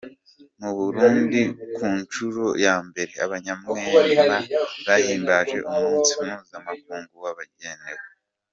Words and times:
Mu 0.59 0.71
Burundi 0.77 1.41
ku 1.77 1.85
ncuro 1.97 2.45
ya 2.65 2.75
mbere 2.87 3.13
abanyamwema 3.25 4.01
bahimbaje 4.87 5.57
umunsi 5.71 6.11
mpuzamakungu 6.23 7.15
wabagenewe. 7.25 8.03